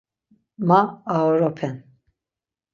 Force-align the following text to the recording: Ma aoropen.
Ma 0.67 0.79
aoropen. 1.17 1.73